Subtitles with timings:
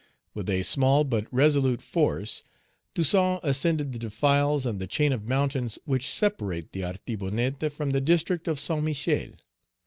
[0.33, 2.41] With a small but resolute force,
[2.95, 8.01] Toussaint ascended the defiles, and the chain of mountains which separate the Artibonite from the
[8.01, 9.33] district of Saint Michael.